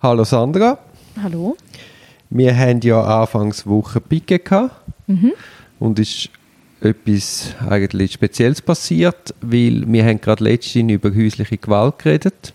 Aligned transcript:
Hallo 0.00 0.22
Sandra. 0.22 0.78
Hallo. 1.20 1.56
Wir 2.30 2.56
haben 2.56 2.80
ja 2.82 3.02
Anfangswoche 3.02 4.00
Picke 4.00 4.38
gehabt 4.38 4.70
mhm. 5.08 5.32
und 5.80 5.98
es 5.98 6.08
ist 6.08 6.30
etwas 6.80 7.56
eigentlich 7.68 8.12
Spezielles 8.12 8.62
passiert, 8.62 9.34
weil 9.40 9.82
wir 9.88 10.04
haben 10.04 10.20
gerade 10.20 10.44
letztens 10.44 10.92
über 10.92 11.12
häusliche 11.12 11.58
Gewalt 11.58 11.98
geredet. 11.98 12.52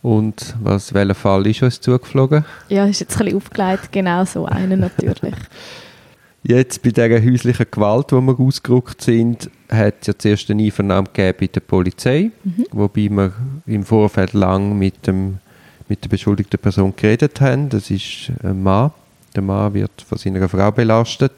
Und 0.00 0.56
was, 0.62 0.94
welcher 0.94 1.14
Fall 1.14 1.46
ist 1.46 1.62
uns 1.62 1.82
zugeflogen? 1.82 2.46
Ja, 2.70 2.86
ist 2.86 3.00
jetzt 3.00 3.20
ein 3.20 3.26
bisschen 3.26 3.36
aufgelegt, 3.36 3.92
genau 3.92 4.24
so 4.24 4.46
einer 4.46 4.76
natürlich. 4.78 5.34
Jetzt 6.44 6.82
bei 6.82 6.90
dieser 6.90 7.20
häuslichen 7.20 7.66
Gewalt, 7.70 8.12
wo 8.12 8.20
wir 8.20 8.38
ausgerückt 8.38 9.02
sind, 9.02 9.50
hat 9.68 9.96
es 10.00 10.06
ja 10.06 10.16
zuerst 10.16 10.48
eine 10.48 10.62
Einvernahme 10.62 11.08
gegeben 11.12 11.38
bei 11.40 11.46
der 11.48 11.60
Polizei, 11.60 12.30
mhm. 12.44 12.66
wobei 12.70 13.10
wir 13.10 13.32
im 13.66 13.84
Vorfeld 13.84 14.32
lang 14.32 14.78
mit 14.78 15.08
dem 15.08 15.40
mit 15.88 16.04
der 16.04 16.08
beschuldigten 16.08 16.58
Person 16.58 16.94
geredet 16.96 17.40
haben. 17.40 17.68
Das 17.68 17.90
ist 17.90 18.30
ein 18.42 18.62
Mann. 18.62 18.92
Der 19.34 19.42
Mann 19.42 19.74
wird 19.74 19.90
von 20.02 20.18
seiner 20.18 20.48
Frau 20.48 20.70
belastet. 20.70 21.32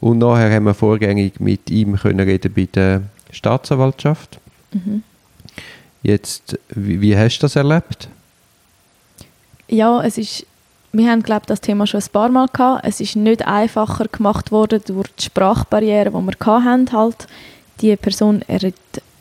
Und 0.00 0.18
nachher 0.18 0.52
haben 0.52 0.64
wir 0.64 0.74
vorgängig 0.74 1.40
mit 1.40 1.70
ihm 1.70 1.96
können 1.96 2.20
reden 2.20 2.52
bei 2.52 2.68
der 2.72 3.02
Staatsanwaltschaft. 3.30 4.38
Mhm. 4.72 5.02
Jetzt, 6.02 6.58
wie, 6.68 7.00
wie, 7.00 7.16
hast 7.16 7.38
du 7.38 7.42
das 7.42 7.56
erlebt? 7.56 8.08
Ja, 9.68 10.02
es 10.02 10.18
ist, 10.18 10.44
wir 10.92 11.10
haben 11.10 11.22
glaube 11.22 11.46
das 11.46 11.60
Thema 11.60 11.86
schon 11.86 12.00
ein 12.00 12.08
paar 12.12 12.28
Mal 12.28 12.48
gehabt. 12.52 12.84
Es 12.84 13.00
ist 13.00 13.16
nicht 13.16 13.46
einfacher 13.46 14.06
gemacht 14.08 14.52
worden 14.52 14.82
durch 14.86 15.08
die 15.18 15.24
Sprachbarriere, 15.24 16.10
die 16.10 16.16
wir 16.16 16.46
hatten. 16.46 16.92
Halt. 16.92 17.26
Die 17.80 17.96
Person 17.96 18.42
er 18.46 18.60
hat 18.60 18.74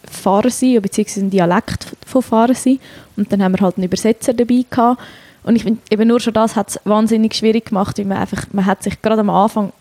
Farsi, 0.09 0.80
beziehungsweise 0.80 1.25
ein 1.25 1.30
Dialekt 1.30 1.95
von 2.05 2.21
Farsi. 2.21 2.80
Und 3.16 3.31
dann 3.31 3.44
haben 3.44 3.53
wir 3.53 3.61
halt 3.61 3.77
einen 3.77 3.85
Übersetzer 3.85 4.34
dabei 4.34 4.66
gehabt. 4.70 5.02
Und 5.44 5.55
ich 5.55 5.63
finde, 5.63 5.81
eben 5.89 6.07
nur 6.07 6.20
schon 6.20 6.34
das 6.34 6.55
hat 6.55 6.70
es 6.70 6.80
wahnsinnig 6.85 7.35
schwierig 7.35 7.66
gemacht, 7.66 7.98
weil 7.98 8.05
man 8.05 8.17
einfach, 8.17 8.45
man 8.53 8.66
hat 8.66 8.84
sich 8.84 9.02
gerade 9.02 9.21
am 9.21 9.30
Anfang, 9.30 9.73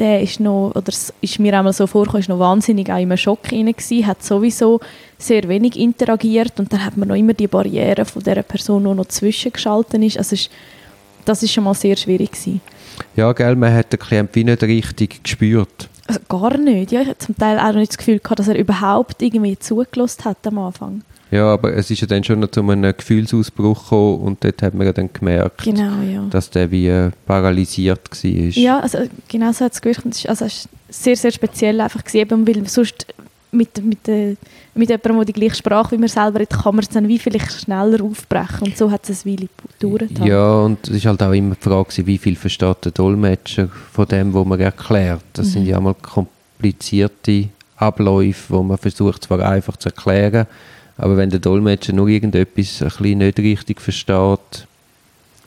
der 0.00 0.22
ist 0.22 0.40
noch, 0.40 0.72
oder 0.74 0.88
es 0.88 1.12
ist 1.20 1.38
mir 1.38 1.56
einmal 1.56 1.72
so 1.72 1.86
vorgekommen, 1.86 2.20
ist 2.20 2.28
noch 2.28 2.38
wahnsinnig 2.38 2.88
auch 2.90 2.94
einem 2.94 3.16
Schock 3.16 3.52
rein 3.52 3.66
gewesen, 3.66 4.06
hat 4.06 4.22
sowieso 4.24 4.80
sehr 5.18 5.46
wenig 5.48 5.78
interagiert 5.78 6.58
und 6.58 6.72
dann 6.72 6.84
hat 6.84 6.96
man 6.96 7.08
noch 7.08 7.16
immer 7.16 7.34
die 7.34 7.46
Barriere 7.46 8.04
von 8.06 8.22
der 8.22 8.42
Person, 8.42 8.84
die 8.84 8.94
noch 8.94 9.06
zwischengeschaltet 9.06 10.02
ist. 10.02 10.16
Also 10.16 10.34
ist, 10.34 10.50
das 11.26 11.42
ist 11.42 11.52
schon 11.52 11.64
mal 11.64 11.74
sehr 11.74 11.96
schwierig 11.96 12.32
gewesen. 12.32 12.62
Ja, 13.14 13.32
gell, 13.32 13.56
man 13.56 13.74
hat 13.74 13.92
den 13.92 13.98
Klienten 13.98 14.34
wie 14.34 14.44
nicht 14.44 14.62
richtig 14.62 15.22
gespürt. 15.22 15.89
Also 16.10 16.20
gar 16.28 16.58
nicht. 16.58 16.90
Ja, 16.90 17.02
ich 17.02 17.08
hatte 17.08 17.18
zum 17.18 17.36
Teil 17.36 17.60
auch 17.60 17.72
nicht 17.72 17.92
das 17.92 17.98
Gefühl 17.98 18.18
gehabt, 18.18 18.40
dass 18.40 18.48
er 18.48 18.58
überhaupt 18.58 19.22
irgendwie 19.22 19.56
zugelassen 19.56 20.24
hat 20.24 20.44
am 20.44 20.58
Anfang. 20.58 21.02
Ja, 21.30 21.44
aber 21.52 21.72
es 21.74 21.88
ist 21.88 22.00
ja 22.00 22.08
dann 22.08 22.24
schon 22.24 22.40
noch 22.40 22.50
zu 22.50 22.68
einem 22.68 22.96
Gefühlsausbruch 22.96 23.84
gekommen 23.84 24.20
und 24.22 24.42
dort 24.42 24.60
hat 24.62 24.74
man 24.74 24.86
ja 24.86 24.92
dann 24.92 25.12
gemerkt, 25.12 25.62
genau, 25.62 26.02
ja. 26.02 26.26
dass 26.28 26.50
der 26.50 26.72
wie 26.72 26.88
äh, 26.88 27.12
paralysiert 27.26 28.10
war. 28.10 28.30
Ja, 28.30 28.80
also 28.80 28.98
genau 29.28 29.52
so 29.52 29.66
hat 29.66 29.74
es 29.74 29.80
gewirkt. 29.80 30.04
Also 30.28 30.44
es 30.44 30.64
war 30.64 30.70
sehr, 30.88 31.16
sehr 31.16 31.30
speziell 31.30 31.80
einfach 31.80 32.02
gewesen, 32.02 32.48
weil 32.48 32.66
sonst 32.66 33.06
mit, 33.52 33.84
mit, 33.84 34.08
äh, 34.08 34.36
mit 34.74 34.88
jemandem, 34.88 35.16
der 35.16 35.24
die 35.24 35.32
gleiche 35.32 35.56
Sprache 35.56 35.92
wie 35.92 35.98
man 35.98 36.08
selber 36.08 36.40
hat, 36.40 36.50
kann 36.50 36.74
man 36.74 36.82
es 36.82 36.88
dann 36.88 37.08
wie 37.08 37.18
vielleicht 37.18 37.52
schneller 37.52 38.02
aufbrechen. 38.02 38.68
Und 38.68 38.76
so 38.76 38.90
hat 38.90 39.08
es 39.08 39.24
eine 39.24 39.34
Weile 39.34 39.48
gedauert. 39.78 40.18
Ja, 40.24 40.60
und 40.60 40.88
es 40.88 40.96
ist 40.96 41.06
halt 41.06 41.22
auch 41.22 41.32
immer 41.32 41.54
die 41.54 41.62
Frage, 41.62 42.06
wie 42.06 42.18
viel 42.18 42.36
versteht 42.36 42.84
der 42.84 42.92
Dolmetscher 42.92 43.68
von 43.92 44.06
dem, 44.06 44.32
was 44.32 44.46
man 44.46 44.60
erklärt. 44.60 45.22
Das 45.32 45.46
mhm. 45.46 45.50
sind 45.50 45.66
ja 45.66 45.80
mal 45.80 45.94
komplizierte 45.94 47.48
Abläufe, 47.76 48.54
wo 48.54 48.62
man 48.62 48.78
versucht 48.78 49.24
zwar 49.24 49.40
einfach 49.40 49.76
zu 49.76 49.88
erklären, 49.88 50.46
aber 50.96 51.16
wenn 51.16 51.30
der 51.30 51.40
Dolmetscher 51.40 51.94
nur 51.94 52.08
irgendetwas 52.08 52.82
ein 52.82 52.88
bisschen 52.88 53.18
nicht 53.18 53.38
richtig 53.38 53.80
versteht, 53.80 54.66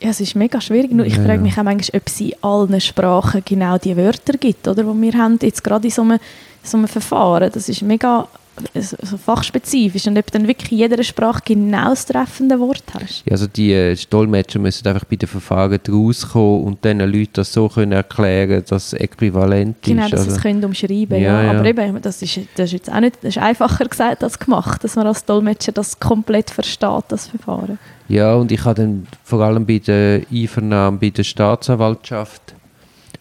ja, 0.00 0.10
es 0.10 0.20
ist 0.20 0.34
mega 0.34 0.60
schwierig. 0.60 0.92
Nur 0.92 1.06
ich 1.06 1.16
ja. 1.16 1.24
frage 1.24 1.40
mich 1.40 1.58
auch 1.58 1.62
manchmal, 1.62 2.00
ob 2.00 2.08
es 2.08 2.20
in 2.20 2.32
allen 2.42 2.80
Sprachen 2.80 3.42
genau 3.44 3.78
die 3.78 3.96
Wörter 3.96 4.36
gibt, 4.38 4.66
oder, 4.68 4.82
die 4.82 5.02
wir 5.02 5.12
haben, 5.14 5.38
jetzt 5.40 5.64
gerade 5.64 5.86
in 5.86 5.92
so 5.92 6.02
einem, 6.02 6.18
so 6.62 6.76
einem 6.76 6.88
Verfahren. 6.88 7.50
Das 7.52 7.68
ist 7.68 7.82
mega 7.82 8.28
so 8.74 9.16
fachspezifisch 9.16 10.06
und 10.06 10.18
ob 10.18 10.30
dann 10.30 10.46
wirklich 10.46 10.72
in 10.72 10.78
jeder 10.78 11.02
Sprache 11.02 11.42
genau 11.44 11.90
das 11.90 12.06
treffende 12.06 12.58
Wort 12.60 12.84
hast. 12.92 13.24
Ja, 13.26 13.32
also 13.32 13.46
die 13.46 13.72
äh, 13.72 13.96
Dolmetscher 14.08 14.58
müssen 14.58 14.86
einfach 14.86 15.04
bei 15.04 15.16
den 15.16 15.28
Verfahren 15.28 15.80
rauskommen 15.88 16.64
und 16.64 16.84
den 16.84 17.00
Leuten 17.00 17.32
das 17.34 17.52
so 17.52 17.68
können 17.68 17.92
erklären, 17.92 18.64
dass 18.68 18.92
es 18.92 18.92
äquivalent 18.94 19.76
genau, 19.82 20.04
ist. 20.04 20.10
Genau, 20.10 20.10
dass 20.10 20.10
sie 20.10 20.16
also, 20.16 20.36
es 20.36 20.42
können 20.42 20.64
umschreiben 20.64 21.20
ja, 21.20 21.42
ja. 21.42 21.50
Aber 21.50 21.64
eben, 21.64 22.00
das 22.00 22.22
ist, 22.22 22.40
das 22.56 22.66
ist 22.66 22.72
jetzt 22.72 22.92
auch 22.92 23.00
nicht, 23.00 23.16
das 23.22 23.36
ist 23.36 23.38
einfacher 23.38 23.86
gesagt 23.86 24.22
als 24.22 24.38
gemacht, 24.38 24.84
dass 24.84 24.96
man 24.96 25.06
als 25.06 25.24
Dolmetscher 25.24 25.72
das 25.72 25.98
komplett 25.98 26.50
versteht, 26.50 27.04
das 27.08 27.26
Verfahren. 27.26 27.78
Ja, 28.08 28.34
und 28.34 28.52
ich 28.52 28.64
habe 28.64 28.82
dann 28.82 29.06
vor 29.22 29.40
allem 29.40 29.66
bei 29.66 29.78
der 29.78 30.22
Einvernahme 30.30 30.98
bei 30.98 31.10
der 31.10 31.24
Staatsanwaltschaft 31.24 32.54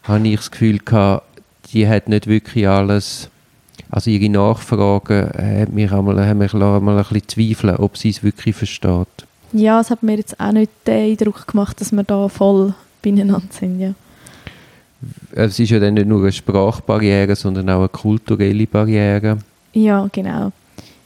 habe 0.03 0.27
ich 0.27 0.35
das 0.35 0.51
Gefühl 0.51 0.79
gehabt, 0.79 1.25
die 1.71 1.87
hat 1.87 2.09
nicht 2.09 2.27
wirklich 2.27 2.67
alles 2.67 3.29
also 3.93 4.09
ihre 4.09 4.27
Nachfragen 4.27 5.29
hat 5.37 5.71
mich 5.71 5.91
einmal, 5.91 6.25
haben 6.25 6.39
mich 6.39 6.53
einmal 6.55 6.97
ein 6.97 7.03
bisschen 7.03 7.27
zweifeln, 7.27 7.75
ob 7.75 7.95
sie 7.95 8.09
es 8.09 8.23
wirklich 8.23 8.55
versteht. 8.55 9.07
Ja, 9.51 9.79
es 9.79 9.91
hat 9.91 10.01
mir 10.01 10.17
jetzt 10.17 10.39
auch 10.39 10.51
nicht 10.51 10.71
den 10.87 11.11
Eindruck 11.11 11.45
gemacht, 11.45 11.79
dass 11.79 11.91
wir 11.91 12.03
da 12.03 12.27
voll 12.27 12.73
beieinander 13.03 13.43
sind, 13.51 13.79
ja. 13.79 13.93
Es 15.31 15.59
ist 15.59 15.69
ja 15.69 15.79
dann 15.79 15.93
nicht 15.93 16.07
nur 16.07 16.21
eine 16.21 16.31
Sprachbarriere, 16.31 17.35
sondern 17.35 17.69
auch 17.69 17.79
eine 17.79 17.89
kulturelle 17.89 18.65
Barriere. 18.65 19.37
Ja, 19.73 20.09
genau. 20.11 20.51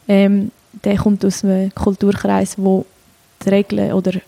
Ähm, 0.08 0.52
der 0.84 0.96
kommt 0.96 1.26
aus 1.26 1.44
einem 1.44 1.76
Kulturkreis, 1.76 2.58
wo 2.58 2.86
die 3.44 3.50
Regeln 3.50 3.92
oder 3.92 4.12
die 4.12 4.22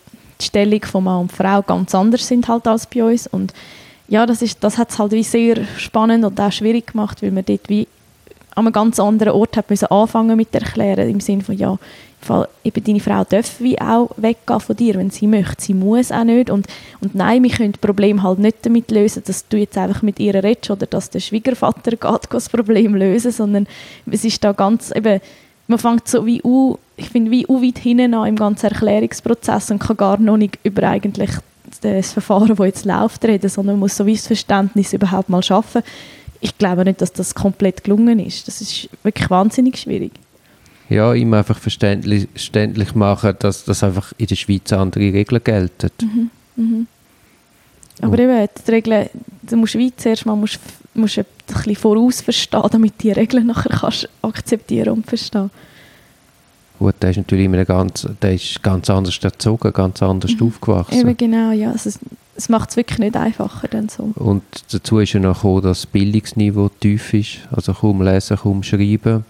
Stellung 0.46 0.84
von 0.84 1.04
Mann 1.06 1.22
und 1.22 1.32
Frau 1.32 1.62
ganz 1.62 1.96
anders 1.96 2.28
sind 2.28 2.50
halt 2.50 2.68
als 2.68 2.88
bei 2.88 3.06
uns. 3.06 3.28
Und 3.28 3.54
ja, 4.10 4.26
das, 4.26 4.44
das 4.60 4.78
hat 4.78 4.90
es 4.90 5.00
halt 5.00 5.14
wie 5.14 5.24
sehr 5.24 5.66
spannend 5.78 6.26
und 6.26 6.42
auch 6.42 6.52
schwierig 6.52 6.88
gemacht, 6.88 7.22
weil 7.22 7.34
wir 7.34 7.44
dort 7.44 7.70
wie 7.70 7.88
an 8.56 8.66
einem 8.66 8.74
ganz 8.74 9.00
anderen 9.00 9.34
Ort 9.34 9.58
hat 9.58 9.70
müssen 9.70 9.86
anfangen 9.88 10.36
mit 10.38 10.54
erklären, 10.54 11.10
im 11.10 11.20
Sinne 11.20 11.44
von, 11.44 11.58
ja, 11.58 11.78
Fall, 12.22 12.50
eben 12.64 12.84
deine 12.84 13.00
Frau 13.00 13.24
darf 13.24 13.60
wie 13.60 13.80
auch 13.80 14.10
weggehen 14.18 14.60
von 14.60 14.76
dir, 14.76 14.96
wenn 14.96 15.10
sie 15.10 15.26
möchte. 15.26 15.64
Sie 15.64 15.74
muss 15.74 16.12
auch 16.12 16.26
nicht. 16.26 16.50
Und, 16.50 16.68
und 17.00 17.16
nein, 17.16 17.44
wir 17.44 17.50
können 17.50 17.72
das 17.72 17.80
Problem 17.80 18.24
halt 18.24 18.40
nicht 18.40 18.58
damit 18.66 18.92
lösen, 18.92 19.24
dass 19.26 19.48
du 19.48 19.58
jetzt 19.58 19.78
einfach 19.78 20.02
mit 20.02 20.20
ihr 20.20 20.34
redest 20.34 20.70
oder 20.70 20.86
dass 20.86 21.10
der 21.10 21.22
Schwiegervater 21.22 21.92
geht 21.92 22.28
das 22.30 22.50
Problem 22.50 22.96
lösen, 22.96 23.32
sondern 23.32 23.68
es 24.12 24.26
ist 24.26 24.44
da 24.44 24.52
ganz, 24.52 24.92
eben, 24.94 25.22
man 25.68 25.80
fängt 25.80 26.08
so 26.08 26.26
wie 26.26 26.42
u, 26.44 26.76
ich 26.98 27.10
finde, 27.10 27.32
wie 27.32 27.46
u 27.48 27.62
weit 27.62 27.78
hinten 27.80 28.14
an 28.14 28.28
im 28.28 28.36
ganzen 28.36 28.66
Erklärungsprozess 28.68 29.72
und 29.72 29.80
kann 29.80 29.98
gar 29.98 30.20
noch 30.20 30.38
nicht 30.38 30.60
über 30.64 30.84
eigentlich 30.84 31.32
das 31.82 32.12
Verfahren, 32.12 32.56
das 32.56 32.66
jetzt 32.66 32.86
läuft, 32.86 33.24
reden, 33.24 33.50
sondern 33.50 33.76
man 33.76 33.82
muss 33.82 33.96
so 33.96 34.06
wie 34.06 34.16
das 34.16 34.28
Verständnis 34.28 34.92
überhaupt 34.92 35.30
mal 35.30 35.44
schaffen 35.44 35.84
ich 36.42 36.58
glaube 36.58 36.86
nicht, 36.86 37.02
dass 37.02 37.12
das 37.12 37.36
komplett 37.36 37.84
gelungen 37.84 38.20
ist. 38.20 38.48
Das 38.48 38.62
ist 38.62 38.90
wirklich 39.04 39.30
wahnsinnig 39.30 39.78
schwierig. 39.78 40.12
Ja, 40.90 41.14
ihm 41.14 41.34
einfach 41.34 41.58
verständlich, 41.58 42.28
verständlich 42.32 42.96
machen, 42.96 43.36
dass 43.40 43.66
das 43.66 43.84
einfach 43.84 44.12
in 44.18 44.26
der 44.26 44.36
Schweiz 44.36 44.74
andere 44.74 45.14
Regeln 45.14 45.44
gelten. 45.44 45.92
Mhm, 46.02 46.30
mhm. 46.56 46.88
Aber 48.02 48.18
oh. 48.18 48.22
eben, 48.22 48.48
die 48.66 48.72
Regeln, 48.72 49.10
du 49.44 49.58
musst 49.58 49.76
wie 49.76 49.96
zuerst 49.96 50.26
mal 50.26 50.36
musst, 50.36 50.60
musst 50.94 51.20
ein 51.20 51.26
bisschen 51.48 51.76
voraus 51.76 52.22
verstehen, 52.22 52.64
damit 52.72 52.94
die 53.04 53.12
Regeln 53.12 53.48
nachher 53.48 53.70
kannst 53.70 54.10
akzeptieren 54.22 54.90
und 54.90 55.06
verstehen. 55.06 55.52
Gut, 56.80 56.96
der 57.02 57.10
ist 57.10 57.18
natürlich 57.18 57.46
immer 57.46 57.64
ganz, 57.66 58.08
der 58.22 58.34
ist 58.34 58.64
ganz 58.64 58.90
anders 58.90 59.20
erzogen, 59.22 59.74
ganz 59.74 60.02
anders 60.02 60.32
mhm. 60.40 60.48
aufgewachsen. 60.48 61.02
Eben 61.02 61.18
genau, 61.18 61.52
ja. 61.52 61.72
Also 61.72 61.92
es 62.36 62.48
macht 62.48 62.70
es 62.70 62.78
wirklich 62.78 63.00
nicht 63.00 63.18
einfacher 63.18 63.68
dann 63.68 63.90
so. 63.90 64.12
Und 64.16 64.44
dazu 64.72 65.00
ist 65.00 65.12
ja 65.12 65.20
noch 65.20 65.36
gekommen, 65.36 65.62
dass 65.62 65.82
das 65.82 65.86
Bildungsniveau 65.88 66.70
tief 66.80 67.14
ist, 67.14 67.40
also 67.52 67.74
kaum 67.74 68.02
lesen, 68.02 68.38
kaum 68.38 68.64
schreiben. 68.64 69.26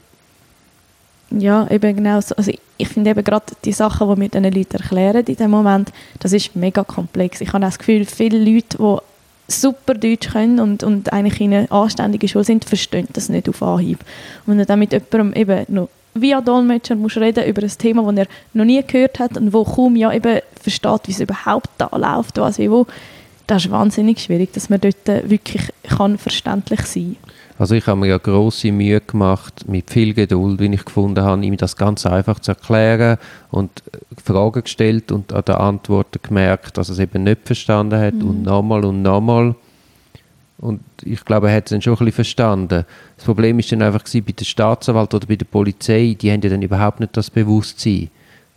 Ja, 1.31 1.67
eben 1.69 1.95
genau 1.95 2.21
so. 2.21 2.35
Also 2.35 2.51
ich 2.77 2.87
finde 2.87 3.09
eben 3.09 3.23
gerade 3.23 3.45
die 3.65 3.71
Sachen, 3.71 4.07
die 4.09 4.21
wir 4.21 4.29
diesen 4.29 4.43
Leuten 4.43 4.77
erklären 4.77 5.25
in 5.25 5.35
dem 5.35 5.51
Moment, 5.51 5.91
das 6.19 6.33
ist 6.33 6.55
mega 6.55 6.83
komplex. 6.83 7.41
Ich 7.41 7.51
habe 7.51 7.65
das 7.65 7.79
Gefühl, 7.79 8.05
viele 8.05 8.37
Leute, 8.37 8.77
die 8.77 8.97
super 9.51 9.95
Deutsch 9.95 10.29
können 10.29 10.59
und, 10.59 10.83
und 10.83 11.11
eigentlich 11.11 11.41
in 11.41 11.53
einer 11.53 11.71
anständigen 11.71 12.29
Schule 12.29 12.43
sind, 12.43 12.65
verstehen 12.65 13.07
das 13.13 13.29
nicht 13.29 13.49
auf 13.49 13.63
Anhieb. 13.63 13.99
Und 14.45 14.51
wenn 14.51 14.57
du 14.59 14.65
dann 14.67 14.79
mit 14.79 14.91
jemandem 14.91 15.33
eben 15.33 15.65
noch 15.73 15.89
via 16.13 16.41
Dolmetscher 16.41 16.95
musst 16.95 17.17
reden 17.17 17.45
über 17.45 17.61
ein 17.61 17.69
Thema, 17.69 18.11
das 18.11 18.27
er 18.27 18.33
noch 18.53 18.65
nie 18.65 18.83
gehört 18.85 19.19
hat 19.19 19.37
und 19.37 19.53
wo 19.53 19.63
kaum 19.63 19.95
ja 19.95 20.11
eben 20.11 20.39
versteht, 20.61 21.01
wie 21.05 21.11
es 21.11 21.19
überhaupt 21.19 21.69
da 21.77 21.89
läuft, 21.95 22.37
was 22.37 22.57
wie 22.59 22.71
wo. 22.71 22.85
Das 23.47 23.65
ist 23.65 23.71
wahnsinnig 23.71 24.19
schwierig, 24.19 24.53
dass 24.53 24.69
man 24.69 24.79
dort 24.79 25.07
wirklich 25.07 25.63
kann 25.83 26.17
verständlich 26.17 26.81
sein 26.81 27.15
kann. 27.21 27.33
Also 27.59 27.75
ich 27.75 27.85
habe 27.87 27.99
mir 27.99 28.07
ja 28.07 28.17
große 28.17 28.71
Mühe 28.71 29.01
gemacht, 29.01 29.67
mit 29.67 29.89
viel 29.89 30.13
Geduld, 30.13 30.61
wie 30.61 30.73
ich 30.73 30.85
gefunden 30.85 31.25
habe, 31.25 31.43
ihm 31.43 31.57
das 31.57 31.75
ganz 31.75 32.05
einfach 32.05 32.39
zu 32.39 32.51
erklären 32.51 33.17
und 33.51 33.83
Fragen 34.23 34.63
gestellt 34.63 35.11
und 35.11 35.33
an 35.33 35.43
den 35.43 35.55
Antworten 35.55 36.19
gemerkt, 36.23 36.77
dass 36.77 36.87
er 36.87 36.93
es 36.93 36.99
eben 36.99 37.23
nicht 37.23 37.41
verstanden 37.43 37.99
hat 37.99 38.13
mhm. 38.13 38.29
und 38.29 38.43
nochmal 38.43 38.85
und 38.85 39.01
nochmal. 39.01 39.55
Und 40.59 40.81
ich 41.03 41.23
glaube, 41.23 41.49
er 41.49 41.55
hat 41.55 41.65
es 41.65 41.69
dann 41.69 41.81
schon 41.81 41.93
ein 41.93 41.97
bisschen 41.97 42.13
verstanden. 42.13 42.85
Das 43.15 43.25
Problem 43.25 43.59
ist 43.59 43.71
dann 43.71 43.81
einfach 43.81 44.03
gewesen, 44.03 44.25
bei 44.25 44.33
der 44.33 44.45
Staatsanwalt 44.45 45.13
oder 45.13 45.25
bei 45.25 45.37
der 45.37 45.45
Polizei, 45.45 46.17
die 46.19 46.31
haben 46.31 46.41
ja 46.41 46.49
dann 46.49 46.61
überhaupt 46.61 46.99
nicht 46.99 47.15
das 47.15 47.29
Bewusstsein, 47.29 48.09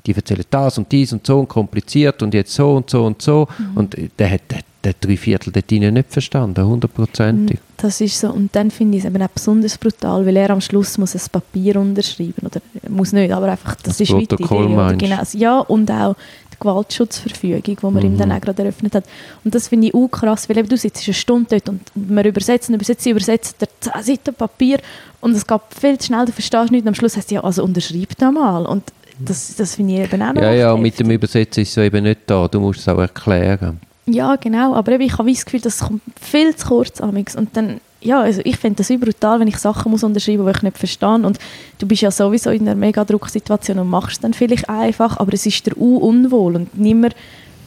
die 0.05 0.15
erzählen 0.15 0.45
das 0.51 0.79
und 0.79 0.91
dies 0.91 1.13
und 1.13 1.25
so 1.25 1.39
und 1.39 1.49
kompliziert 1.49 2.23
und 2.23 2.35
jetzt 2.35 2.55
so 2.55 2.75
und 2.75 2.91
so 2.91 3.05
und 3.05 3.23
so. 3.23 3.47
Mhm. 3.57 3.77
Und 3.77 3.97
der 4.19 4.31
hat 4.31 4.41
der, 4.51 4.61
der 4.83 4.95
drei 5.01 5.17
Viertel 5.17 5.53
dort 5.53 5.71
drinnen 5.71 5.95
nicht 5.95 6.11
verstanden, 6.13 6.67
hundertprozentig. 6.67 7.61
Das 7.77 8.01
ist 8.01 8.19
so. 8.19 8.31
Und 8.31 8.55
dann 8.57 8.73
finde 8.73 8.99
ich 8.99 9.05
es 9.05 9.11
eben 9.11 9.23
auch 9.23 9.29
besonders 9.29 9.79
brutal, 9.79 10.27
weil 10.27 10.37
er 10.37 10.51
am 10.51 10.61
Schluss 10.61 10.99
muss 10.99 11.15
ein 11.15 11.23
Papier 11.31 11.77
unterschreiben. 11.77 12.45
Oder 12.45 12.61
muss 12.89 13.13
nicht, 13.13 13.33
aber 13.33 13.49
einfach, 13.49 13.77
das, 13.77 13.99
Das 13.99 14.01
ist 14.01 14.11
Protokoll 14.11 14.69
du? 14.69 14.97
genau, 14.99 15.23
ja, 15.35 15.61
und 15.61 15.89
auch 15.91 16.17
Gewaltschutzverfügung, 16.63 17.63
die 17.63 17.77
man 17.83 18.03
ihm 18.03 18.13
Mhm. 18.15 18.19
dann 18.19 18.33
auch 18.33 18.41
gerade 18.41 18.63
eröffnet 18.63 18.95
hat. 18.95 19.05
Und 19.45 19.55
das 19.55 19.69
finde 19.69 19.89
ich 19.89 19.95
auch 19.95 20.09
krass, 20.09 20.49
weil 20.49 20.59
eben 20.59 20.69
du 20.69 20.77
sitzt 20.77 21.07
eine 21.07 21.15
Stunde 21.15 21.47
dort 21.51 21.69
und 21.69 21.81
man 21.95 22.25
übersetzt 22.25 22.69
und 22.69 22.75
übersetzt, 22.77 23.05
übersetzt 23.07 23.57
der 23.61 23.69
10 23.81 24.03
Seiten 24.03 24.35
Papier 24.35 24.79
und 25.21 25.33
es 25.37 25.47
geht 25.47 25.61
viel 25.79 25.99
zu 25.99 26.07
schnell, 26.07 26.25
du 26.27 26.33
verstehst 26.33 26.71
nichts 26.71 26.85
und 26.85 26.89
am 26.89 26.95
Schluss 26.95 27.17
heißt 27.17 27.31
ja, 27.31 27.43
also 27.45 27.63
unterschreib 27.65 28.17
da 28.19 28.31
mal. 28.31 28.65
Und 28.67 28.85
das, 29.19 29.55
das 29.57 29.75
finde 29.77 29.95
ich 29.95 30.01
eben 30.13 30.23
auch 30.23 30.33
noch 30.33 30.43
Ja, 30.43 30.53
ja, 30.53 30.77
mit 30.77 30.99
dem. 30.99 31.11
Übersetzen 31.11 31.63
ist 31.63 31.69
es 31.69 31.75
so 31.75 31.81
eben 31.83 32.03
nicht 32.03 32.21
da. 32.27 32.49
Du 32.49 32.59
musst 32.61 32.81
es 32.81 32.89
auch 32.89 32.99
erklären. 32.99 33.79
Ja, 34.07 34.35
genau. 34.37 34.75
Aber 34.75 34.91
eben, 34.93 35.05
ich 35.05 35.17
habe 35.17 35.31
das 35.31 35.45
Gefühl, 35.45 35.61
das 35.61 35.79
kommt 35.81 36.03
viel 36.21 36.57
zu 36.57 36.67
kurz 36.67 37.01
amix. 37.01 37.37
Und 37.37 37.57
dann, 37.57 37.81
ja, 38.03 38.21
also 38.21 38.41
ich 38.45 38.57
finde 38.57 38.79
das 38.85 38.89
brutal, 38.89 39.41
wenn 39.41 39.49
ich 39.49 39.59
Sachen 39.59 39.91
muss 39.91 40.03
unterschreiben 40.03 40.43
muss, 40.43 40.53
die 40.53 40.59
ich 40.59 40.63
nicht 40.63 40.79
verstehe. 40.79 41.09
Und 41.09 41.39
du 41.79 41.87
bist 41.87 42.03
ja 42.03 42.11
sowieso 42.11 42.51
in 42.51 42.63
einer 42.63 42.75
mega 42.75 43.05
Drucksituation 43.05 43.79
und 43.79 43.89
machst 43.89 44.13
es 44.13 44.21
dann 44.21 44.35
vielleicht 44.35 44.69
einfach, 44.69 45.19
aber 45.19 45.33
es 45.33 45.47
ist 45.47 45.67
dir 45.67 45.73
auch 45.73 46.01
unwohl 46.01 46.57
und 46.57 46.79
niemand 46.79 47.15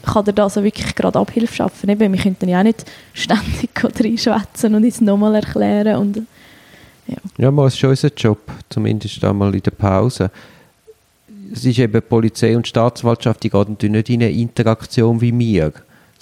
kann 0.04 0.26
dir 0.26 0.34
da 0.34 0.50
so 0.50 0.64
wirklich 0.64 0.94
gerade 0.94 1.18
Abhilfe 1.18 1.54
schaffen. 1.54 1.90
Eben, 1.90 2.14
wir 2.14 2.22
könnten 2.22 2.48
ja 2.48 2.60
auch 2.60 2.64
nicht 2.64 2.86
ständig 3.14 3.72
reinschwätzen 3.84 4.76
und 4.76 4.84
es 4.84 5.02
nochmal 5.02 5.36
erklären. 5.36 5.98
Und, 5.98 6.28
Ja, 7.38 7.52
mal 7.52 7.68
ist 7.68 7.78
schon 7.78 7.92
unser 7.92 8.14
Job, 8.16 8.40
zumindest 8.70 9.24
einmal 9.24 9.54
in 9.54 9.62
der 9.62 9.72
Pause. 9.72 10.32
Es 11.52 11.64
ist 11.64 11.80
eben 11.80 12.02
Polizei 12.02 12.56
und 12.56 12.68
Staatsanwaltschaft, 12.68 13.44
die 13.44 13.50
gehen 13.50 13.66
natürlich 13.70 13.92
nicht 13.94 14.10
in 14.10 14.24
eine 14.24 14.32
Interaktion 14.32 15.22
wie 15.22 15.38
wir, 15.38 15.74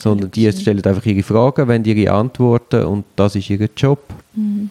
sondern 0.03 0.31
die 0.31 0.51
stellen 0.51 0.83
einfach 0.83 1.05
ihre 1.05 1.23
Fragen, 1.23 1.69
wollen 1.69 1.85
ihre 1.85 2.11
Antworten 2.11 2.83
und 2.83 3.05
das 3.15 3.35
ist 3.35 3.49
ihr 3.49 3.69
Job. 3.75 3.99
Mhm. 4.35 4.69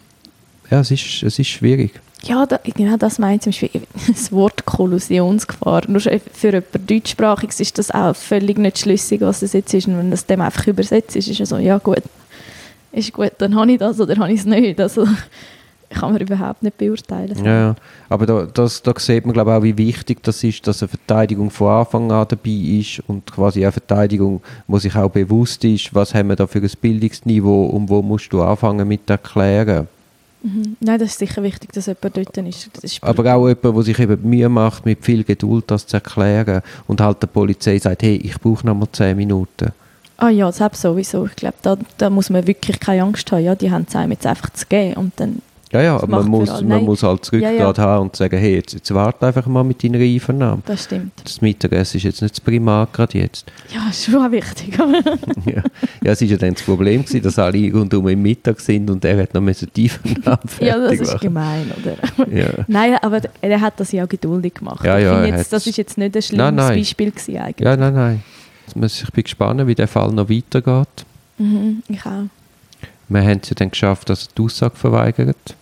Ja, 0.70 0.81
es 0.81 0.90
ist, 0.90 1.23
es 1.23 1.38
ist 1.38 1.49
schwierig. 1.49 1.99
Ja, 2.25 2.44
da, 2.44 2.61
genau 2.62 2.99
das 2.99 3.19
meint 3.19 3.43
zum 3.43 3.50
Beispiel 3.50 3.70
das 4.08 4.31
Wort 4.31 4.67
Kollusionsgefahr. 4.67 5.82
Nur 5.88 6.00
schon 6.00 6.20
für 6.32 6.49
jemanden 6.49 6.87
Deutschsprachiges 6.87 7.61
ist 7.61 7.79
das 7.79 7.90
auch 7.90 8.14
völlig 8.14 8.58
nicht 8.58 8.79
schlüssig, 8.79 9.23
was 9.23 9.40
das 9.40 9.55
jetzt 9.55 9.73
ist. 9.73 9.88
Und 9.88 9.96
wenn 9.96 10.11
das 10.11 10.26
dem 10.26 10.43
einfach 10.43 10.67
übersetzt 10.67 11.17
ist, 11.17 11.29
ist 11.29 11.40
es 11.40 11.49
so, 11.49 11.56
ja 11.56 11.78
gut, 11.78 12.02
ist 12.93 13.12
gut, 13.14 13.32
dann 13.38 13.56
habe 13.56 13.73
ich 13.73 13.78
das 13.78 13.99
oder 14.00 14.17
habe 14.17 14.32
ich 14.32 14.40
es 14.40 14.46
nicht. 14.46 14.78
Also 14.81 15.06
kann 15.93 16.12
man 16.12 16.21
überhaupt 16.21 16.62
nicht 16.62 16.79
beurteilen. 16.79 17.44
Ja, 17.44 17.75
aber 18.09 18.27
da, 18.27 18.47
das, 18.47 18.83
da 18.83 18.93
sieht 18.97 19.25
man 19.27 19.33
glaube 19.33 19.50
ich 19.50 19.56
auch, 19.56 19.62
wie 19.62 19.79
wichtig 19.79 20.23
das 20.23 20.43
ist, 20.44 20.67
dass 20.67 20.83
eine 20.83 20.89
Verteidigung 20.89 21.50
von 21.50 21.69
Anfang 21.69 22.11
an 22.12 22.27
dabei 22.29 22.50
ist 22.50 23.03
und 23.09 23.31
quasi 23.31 23.62
eine 23.62 23.73
Verteidigung, 23.73 24.43
wo 24.67 24.79
sich 24.79 24.94
auch 24.97 25.11
bewusst 25.11 25.65
ist, 25.65 25.94
was 25.94 26.15
haben 26.15 26.29
wir 26.29 26.37
da 26.37 26.47
für 26.47 26.61
ein 26.61 26.71
Bildungsniveau 26.81 27.67
und 27.67 27.89
wo 27.89 28.03
musst 28.03 28.33
du 28.33 28.43
anfangen 28.43 28.87
mit 28.87 29.09
erklären. 29.09 29.89
Mhm. 30.43 30.77
Nein, 30.81 30.99
das 30.99 31.11
ist 31.11 31.19
sicher 31.19 31.43
wichtig, 31.43 31.73
dass 31.73 31.87
jemand 31.87 32.17
dort 32.17 32.37
ist. 32.37 32.71
Ist 32.83 33.03
Aber 33.03 33.35
auch 33.35 33.47
jemand, 33.47 33.77
der 33.77 33.83
sich 33.83 33.99
eben 33.99 34.29
Mühe 34.29 34.49
macht, 34.49 34.85
mit 34.85 35.05
viel 35.05 35.23
Geduld 35.25 35.71
das 35.71 35.87
zu 35.87 35.97
erklären 35.97 36.62
und 36.88 37.00
halt 37.00 37.23
der 37.23 37.29
Polizei 37.29 37.79
sagt, 37.79 38.03
hey, 38.03 38.17
ich 38.17 38.38
brauche 38.41 38.67
noch 38.67 38.75
mal 38.75 38.88
10 38.91 39.17
Minuten. 39.17 39.73
Ah 40.17 40.29
ja, 40.29 40.50
selbst 40.53 40.83
sowieso. 40.83 41.27
Ich 41.27 41.37
glaube, 41.37 41.56
da, 41.62 41.77
da 41.99 42.11
muss 42.11 42.31
man 42.31 42.47
wirklich 42.47 42.79
keine 42.79 43.03
Angst 43.03 43.31
haben. 43.33 43.45
Ja, 43.45 43.55
die 43.55 43.71
haben 43.71 43.87
es 43.88 43.97
einem 43.97 44.12
jetzt 44.12 44.27
einfach 44.27 44.50
zu 44.50 44.67
geben. 44.67 44.95
Und 44.95 45.12
dann, 45.17 45.43
Ja, 45.73 45.81
ja, 45.81 45.97
aber 45.97 46.07
man 46.07 46.29
muss, 46.29 46.49
man 46.51 46.69
Nein. 46.69 46.85
muss 46.85 47.03
halt 47.03 47.23
das 47.23 47.31
Ja, 47.41 47.49
Rückgrat 47.49 47.79
ja. 47.79 47.85
haben 47.85 48.03
und 48.03 48.17
sagen, 48.17 48.39
hey, 48.39 48.57
jetzt, 48.57 48.75
jetzt 48.75 48.93
warte 48.95 49.27
einfach 49.27 49.47
mal 49.47 49.65
mit 49.65 49.83
deiner 49.83 49.99
Einvernahme. 49.99 50.63
das 50.67 50.85
stimmt. 50.85 51.13
Das 51.25 51.41
Mittagessen 51.41 51.97
ist 51.97 52.03
jetzt 52.03 52.21
nicht 52.23 52.35
das 52.35 52.41
Primat 52.41 52.93
gerade 52.93 53.19
jetzt. 53.19 53.51
Ja, 53.75 53.89
ist 53.89 54.05
schon 54.05 54.31
wichtig. 54.33 54.77
ja. 55.47 55.63
ja, 56.03 56.13
es 56.13 56.21
war 56.21 56.29
ja 56.29 56.37
dann 56.37 56.55
das 56.55 56.63
Problem, 56.63 57.03
gewesen, 57.03 57.23
dass 57.23 57.39
alle 57.39 57.73
rundum 57.73 58.07
im 58.09 58.21
Mittag 58.21 58.61
sind 58.61 58.91
und 58.91 59.03
er 59.05 59.23
hat 59.23 59.33
noch 59.33 59.41
müssen 59.41 59.71
die 59.75 59.91
Einvernahme 59.91 60.39
ja, 60.61 60.79
das 60.79 60.93
ist 61.01 61.13
machen. 61.15 61.21
gemein, 61.21 61.73
oder? 61.81 61.97
Ja. 62.33 62.65
Nein, 62.69 62.97
aber 63.01 63.21
er 63.41 63.61
hat 63.61 63.81
das 63.81 63.93
ja 63.93 64.05
auch 64.05 64.09
geduldig 64.09 64.55
gemacht. 64.55 64.85
Ja, 64.85 64.99
ja, 64.99 65.25
jetzt, 65.25 65.53
das 65.53 65.67
ist 65.67 65.77
jetzt 65.77 65.97
nicht 65.99 66.15
ein 66.15 66.23
schlimmes 66.23 66.45
Nein, 66.45 66.55
nein. 66.55 66.79
Beispiel 66.79 67.11
gewesen 67.11 67.37
eigentlich. 67.39 67.67
ja, 67.67 67.77
nein, 67.77 67.95
nein. 67.95 68.23
Ich 68.75 69.11
bin 69.13 69.25
gespannt, 69.25 69.67
wie 69.67 69.75
der 69.75 69.89
Fall 69.89 70.13
noch 70.13 70.29
weitergeht. 70.29 71.05
Mhm, 71.39 71.83
ich 71.89 72.05
auch. 72.07 72.25
Wir 73.12 73.23
haben 73.23 73.41
es 73.43 73.50
ja 73.50 73.55
dann 73.55 73.70
geschafft, 73.70 74.09
dass 74.09 74.26
er 74.26 74.32
die 74.37 74.43
Aussage 74.43 74.76
verweigert. 74.76 75.56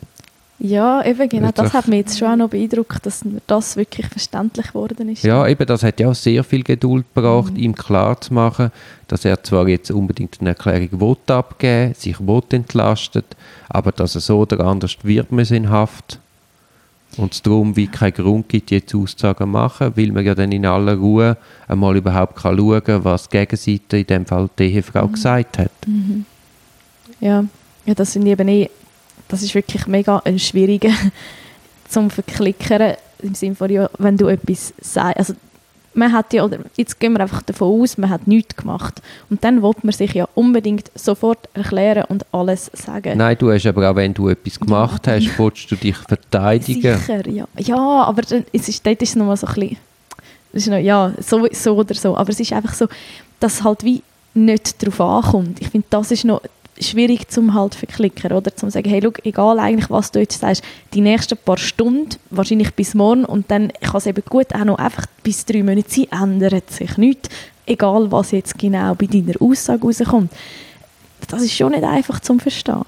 Ja, 0.63 1.03
eben 1.07 1.27
genau. 1.27 1.51
Das 1.55 1.73
hat 1.73 1.89
mich 1.89 2.01
jetzt 2.01 2.19
schon 2.19 2.29
auch 2.29 2.37
noch 2.37 2.51
beeindruckt, 2.51 3.07
dass 3.07 3.25
mir 3.25 3.41
das 3.47 3.77
wirklich 3.77 4.07
verständlich 4.09 4.69
geworden 4.69 5.09
ist. 5.09 5.23
Ja, 5.23 5.49
eben, 5.49 5.65
das 5.65 5.83
hat 5.83 5.99
ja 6.01 6.11
auch 6.11 6.15
sehr 6.15 6.45
viel 6.45 6.63
Geduld 6.63 7.07
gebraucht, 7.15 7.55
Mhm. 7.55 7.59
ihm 7.61 7.75
klarzumachen, 7.75 8.71
dass 9.09 9.25
er 9.25 9.43
zwar 9.43 9.67
jetzt 9.69 9.91
unbedingt 9.91 10.37
eine 10.41 10.51
Erklärung 10.51 11.01
will 11.01 11.17
abgeben 11.35 11.95
sich 11.95 12.21
will 12.21 12.43
entlastet, 12.51 13.25
aber 13.71 13.91
dass 13.91 14.15
er 14.15 14.21
so 14.21 14.41
oder 14.41 14.61
anders 14.61 14.99
wird 15.03 15.33
man 15.33 15.47
in 15.47 15.71
Haft 15.71 16.19
und 17.17 17.33
es 17.33 17.41
darum 17.43 17.75
wie 17.77 17.87
keinen 17.87 18.13
Grund 18.13 18.51
gibt, 18.51 18.71
jetzt 18.71 18.95
Aussagen 18.95 19.45
zu 19.45 19.47
machen, 19.47 19.93
weil 19.97 20.13
man 20.13 20.27
ja 20.27 20.35
dann 20.35 20.53
in 20.53 20.67
aller 20.67 20.95
Ruhe 20.97 21.39
einmal 21.69 21.97
überhaupt 21.97 22.37
kann 22.37 22.59
schauen 22.59 22.85
kann, 22.85 23.05
was 23.05 23.29
die 23.29 23.39
Gegenseite, 23.39 23.97
in 23.97 24.07
dem 24.07 24.27
Fall 24.27 24.51
die 24.59 24.65
Ehefrau, 24.75 25.09
gesagt 25.09 25.59
hat. 25.59 25.73
Mhm. 25.87 26.27
Ja, 27.21 27.45
ja 27.87 27.95
das 27.95 28.13
sind 28.13 28.27
eben 28.27 28.49
eh, 28.49 28.71
das 29.29 29.43
ist 29.43 29.55
wirklich 29.55 29.87
mega 29.87 30.21
ein 30.25 30.39
schwieriger 30.39 30.93
zum 31.89 32.11
Verklickern 32.11 32.95
im 33.23 33.35
Sinne 33.35 33.55
von, 33.55 33.71
ja, 33.71 33.89
wenn 33.99 34.17
du 34.17 34.27
etwas 34.29 34.73
sagst, 34.81 35.19
also 35.19 35.35
man 35.93 36.13
hat 36.13 36.33
ja, 36.33 36.45
oder 36.45 36.59
jetzt 36.77 37.01
gehen 37.01 37.13
wir 37.13 37.21
einfach 37.21 37.43
davon 37.43 37.83
aus, 37.83 37.99
man 37.99 38.11
hat 38.11 38.27
nichts 38.27 38.55
gemacht 38.57 39.03
und 39.29 39.43
dann 39.43 39.61
will 39.63 39.73
man 39.83 39.93
sich 39.93 40.15
ja 40.15 40.29
unbedingt 40.35 40.91
sofort 40.95 41.49
erklären 41.53 42.05
und 42.09 42.25
alles 42.33 42.71
sagen. 42.75 43.19
Nein, 43.19 43.37
du 43.39 43.51
hast 43.51 43.67
aber 43.67 43.91
auch, 43.91 43.97
wenn 43.97 44.15
du 44.15 44.29
etwas 44.29 44.59
gemacht 44.59 45.07
Ja. 45.07 45.15
hast, 45.15 45.29
willst 45.39 45.71
du 45.71 45.77
dich 45.77 45.97
verteidigen. 45.97 46.97
Sicher, 46.97 47.29
ja. 47.29 47.45
Ja, 47.59 48.05
aber 48.05 48.23
es 48.53 48.69
ist, 48.69 48.87
dort 48.87 49.03
ist 49.03 49.11
es 49.11 49.17
nochmal 49.17 49.37
so 49.37 49.49
ein 49.49 49.55
bisschen, 49.55 49.77
es 50.53 50.63
ist 50.63 50.69
noch, 50.71 50.79
ja, 50.79 51.13
so, 51.19 51.47
so 51.53 51.75
oder 51.77 51.95
so, 51.95 52.17
aber 52.17 52.31
es 52.31 52.39
ist 52.41 52.53
einfach 52.53 52.75
so, 52.75 52.87
dass 53.41 53.55
es 53.55 53.65
halt 53.65 53.85
wie 53.85 54.03
nicht 54.33 54.81
darauf 54.83 55.01
ankommt. 55.27 55.61
Ich 55.61 55.69
finde, 55.69 55.87
das 55.91 56.11
ist 56.13 56.25
noch 56.25 56.41
schwierig 56.81 57.29
zum 57.31 57.55
halt 57.55 57.75
verklicken, 57.75 58.33
oder? 58.33 58.55
Zum 58.57 58.71
sagen, 58.71 58.89
hey, 58.89 59.01
schau, 59.03 59.13
egal 59.25 59.59
eigentlich, 59.59 59.91
was 59.91 60.11
du 60.11 60.21
jetzt 60.21 60.41
sagst, 60.41 60.63
die 60.95 61.01
nächsten 61.01 61.37
paar 61.37 61.59
Stunden, 61.59 62.17
wahrscheinlich 62.31 62.75
bis 62.75 62.95
morgen 62.95 63.25
und 63.25 63.51
dann 63.51 63.73
kann 63.81 63.97
es 63.97 64.07
eben 64.07 64.23
gut 64.29 64.55
auch 64.55 64.65
noch 64.65 64.79
einfach 64.79 65.07
bis 65.23 65.45
drei 65.45 65.63
Monate 65.63 65.91
sein, 65.91 66.07
ändert 66.11 66.71
sich 66.71 66.97
nichts, 66.97 67.29
egal 67.67 68.11
was 68.11 68.33
jetzt 68.33 68.59
genau 68.59 68.95
bei 68.95 69.07
deiner 69.07 69.41
Aussage 69.41 69.83
rauskommt. 69.83 70.33
Das 71.29 71.43
ist 71.43 71.55
schon 71.55 71.73
nicht 71.73 71.85
einfach 71.85 72.21
zum 72.21 72.41
Verstehen. 72.41 72.83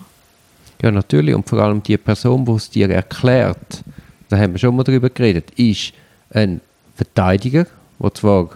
Ja, 0.83 0.91
natürlich. 0.91 1.35
Und 1.35 1.49
vor 1.49 1.61
allem 1.61 1.83
die 1.83 1.97
Person, 1.97 2.45
die 2.45 2.53
es 2.53 2.69
dir 2.69 2.91
erklärt, 2.91 3.83
da 4.29 4.37
haben 4.37 4.53
wir 4.53 4.59
schon 4.59 4.75
mal 4.75 4.83
drüber 4.83 5.11
geredet, 5.11 5.51
ist 5.57 5.93
ein 6.31 6.61
Verteidiger, 6.97 7.67
der 8.01 8.15
zwar, 8.15 8.51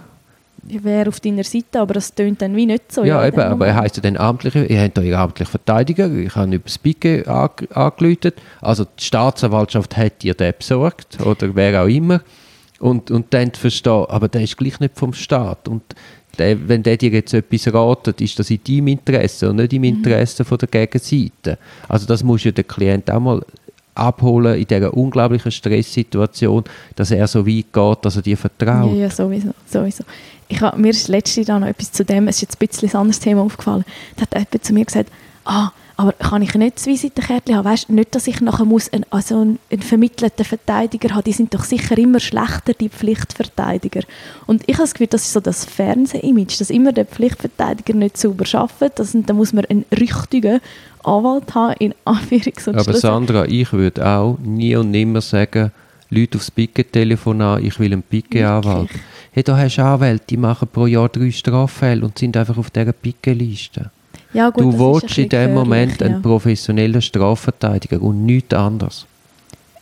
Ich 0.68 0.82
wäre 0.84 1.08
auf 1.08 1.20
deiner 1.20 1.44
Seite, 1.44 1.80
aber 1.80 1.94
das 1.94 2.14
tönt 2.14 2.42
dann 2.42 2.54
wie 2.56 2.66
nicht 2.66 2.92
so. 2.92 3.04
ja, 3.04 3.26
eben, 3.26 3.40
aber 3.40 3.66
er 3.66 3.76
heisst 3.76 3.96
ja 3.96 4.02
dann 4.02 4.16
amtliche, 4.16 4.64
ihr 4.64 4.80
habt 4.82 4.98
da 4.98 5.02
Ihren 5.02 5.20
amtlichen 5.20 5.50
Verteidiger, 5.50 6.10
ich 6.12 6.34
habe 6.34 6.54
über 6.54 6.64
das 6.64 6.78
Pique 6.78 7.24
ange- 7.26 7.70
angeläutet, 7.72 8.36
also 8.60 8.84
die 8.84 9.04
Staatsanwaltschaft 9.04 9.96
hat 9.96 10.22
dir 10.22 10.34
den 10.34 10.54
besorgt, 10.58 11.18
oder 11.24 11.54
wer 11.54 11.82
auch 11.82 11.88
immer, 11.88 12.20
und, 12.78 13.10
und 13.10 13.32
dann 13.32 13.52
verstehen, 13.52 14.06
aber 14.08 14.28
der 14.28 14.42
ist 14.42 14.56
gleich 14.56 14.80
nicht 14.80 14.98
vom 14.98 15.12
Staat, 15.12 15.68
und 15.68 15.82
der, 16.38 16.68
wenn 16.68 16.82
der 16.82 16.96
dir 16.96 17.10
jetzt 17.10 17.32
etwas 17.32 17.72
ratet, 17.72 18.20
ist 18.20 18.38
das 18.38 18.50
in 18.50 18.60
deinem 18.66 18.88
Interesse 18.88 19.48
und 19.48 19.56
nicht 19.56 19.72
im 19.72 19.84
Interesse 19.84 20.44
von 20.44 20.58
der 20.58 20.68
Gegenseite. 20.68 21.58
Also 21.88 22.06
das 22.06 22.22
muss 22.22 22.44
ja 22.44 22.50
der 22.52 22.64
Klient 22.64 23.10
auch 23.10 23.20
mal 23.20 23.42
abholen 23.96 24.58
in 24.58 24.66
dieser 24.66 24.94
unglaublichen 24.94 25.50
Stresssituation, 25.50 26.64
dass 26.94 27.10
er 27.10 27.26
so 27.26 27.46
weit 27.46 27.72
geht, 27.72 28.04
dass 28.04 28.16
er 28.16 28.22
dir 28.22 28.36
vertraut. 28.36 28.92
Ja, 28.92 29.02
ja, 29.02 29.10
sowieso. 29.10 29.50
sowieso. 29.66 30.04
Ich 30.48 30.60
hab, 30.60 30.78
mir 30.78 30.90
ist 30.90 31.08
letztens 31.08 31.46
da 31.46 31.58
noch 31.58 31.66
etwas 31.66 31.92
zu 31.92 32.04
dem, 32.04 32.28
es 32.28 32.36
ist 32.36 32.42
jetzt 32.42 32.60
ein 32.60 32.66
bisschen 32.66 32.88
ein 32.88 32.96
anderes 32.96 33.20
Thema 33.20 33.42
aufgefallen. 33.42 33.84
Da 34.16 34.22
hat 34.22 34.34
jemand 34.34 34.64
zu 34.64 34.72
mir 34.72 34.84
gesagt, 34.84 35.10
ah, 35.44 35.70
aber 35.98 36.12
kann 36.12 36.42
ich 36.42 36.54
nicht 36.54 36.78
zwei 36.78 36.90
Visitenkärtchen 36.90 37.56
haben? 37.56 37.64
Weißt, 37.64 37.88
nicht, 37.88 38.14
dass 38.14 38.26
ich 38.26 38.42
nachher 38.42 38.66
muss 38.66 38.92
einen, 38.92 39.06
also 39.08 39.40
einen, 39.40 39.58
einen 39.70 39.80
vermittelten 39.80 40.44
Verteidiger 40.44 41.14
haben. 41.14 41.24
Die 41.24 41.32
sind 41.32 41.54
doch 41.54 41.64
sicher 41.64 41.96
immer 41.96 42.20
schlechter, 42.20 42.74
die 42.74 42.90
Pflichtverteidiger. 42.90 44.02
Und 44.46 44.62
ich 44.66 44.74
habe 44.74 44.82
das 44.82 44.92
Gefühl, 44.92 45.06
das 45.06 45.22
ist 45.22 45.32
so 45.32 45.40
das 45.40 45.64
Fernseh-Image, 45.64 46.60
dass 46.60 46.68
immer 46.68 46.92
der 46.92 47.06
Pflichtverteidiger 47.06 47.94
nicht 47.94 48.18
sauber 48.18 48.44
arbeitet. 48.52 48.98
Das, 48.98 49.16
da 49.18 49.32
muss 49.32 49.54
man 49.54 49.64
einen 49.64 49.86
richtigen 49.90 50.60
Anwalt 51.06 51.54
haben, 51.54 51.74
in 51.78 51.94
Anführungs- 52.04 52.68
und 52.68 52.76
Aber 52.76 52.92
Sandra, 52.94 53.44
ich 53.46 53.72
würde 53.72 54.06
auch 54.06 54.38
nie 54.42 54.74
und 54.76 54.90
nimmer 54.90 55.20
sagen, 55.20 55.72
Leute 56.10 56.38
aufs 56.38 56.50
Picket-Telefon 56.50 57.40
an, 57.40 57.64
ich 57.64 57.78
will 57.80 57.92
einen 57.92 58.02
Picket-Anwalt. 58.02 58.90
Hey, 59.32 59.42
da 59.42 59.56
hast 59.56 59.76
du 59.76 59.82
Anwälte, 59.84 60.24
die 60.30 60.36
machen 60.36 60.68
pro 60.72 60.86
Jahr 60.86 61.08
drei 61.08 61.30
Straffälle 61.30 62.04
und 62.04 62.18
sind 62.18 62.36
einfach 62.36 62.56
auf 62.56 62.70
dieser 62.70 62.92
Picket-Liste. 62.92 63.90
Ja, 64.32 64.50
gut, 64.50 64.64
Du 64.64 64.78
willst 64.78 65.16
in 65.18 65.28
dem 65.28 65.54
Moment 65.54 65.92
gefährlich, 65.92 66.14
einen 66.14 66.22
professionellen 66.22 67.02
Strafverteidiger 67.02 68.00
und 68.02 68.24
nichts 68.26 68.54
anderes. 68.54 69.06